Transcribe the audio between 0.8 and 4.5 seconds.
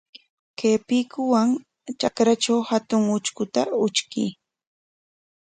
piikuwan kaytraw hatun utrkuta utrkuy.